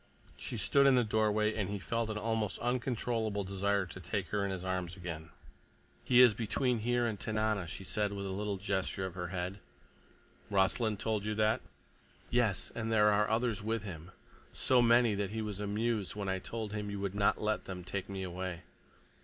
[0.35, 4.43] She stood in the doorway, and he felt an almost uncontrollable desire to take her
[4.43, 5.29] in his arms again.
[6.03, 9.59] "He is between here and Tanana," she said with a little gesture of her head.
[10.49, 11.61] "Rossland told you that?"
[12.31, 12.71] "Yes.
[12.73, 14.09] And there are others with him,
[14.51, 17.83] so many that he was amused when I told him you would not let them
[17.83, 18.63] take me away."